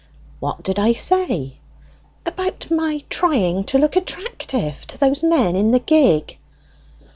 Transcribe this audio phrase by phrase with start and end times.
[0.39, 1.59] "What did I say?"
[2.25, 6.39] "About my trying to look attractive to those men in the gig."